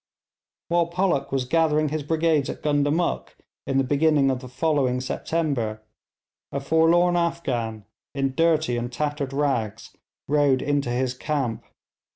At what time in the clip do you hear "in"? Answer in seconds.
3.67-3.77, 8.15-8.33